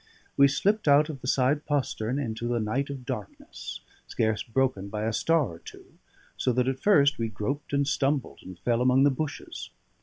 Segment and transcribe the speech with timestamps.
[0.35, 5.03] We slipped out of the side postern into a night of darkness, scarce broken by
[5.03, 5.93] a star or two;
[6.37, 9.69] so that at first we groped and stumbled and fell among the bushes.